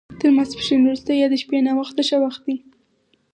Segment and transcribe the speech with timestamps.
[0.19, 2.57] تر ماسپښین وروسته یا د شپې ناوخته ښه وخت دی.